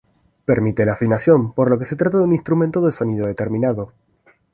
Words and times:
Permite 0.45 0.83
la 0.83 0.93
afinación, 0.93 1.53
por 1.53 1.69
lo 1.69 1.77
que 1.77 1.85
se 1.85 1.95
trata 1.95 2.17
de 2.17 2.23
un 2.23 2.33
instrumento 2.33 2.81
de 2.83 2.91
sonido 2.91 3.27
determinado. 3.27 3.93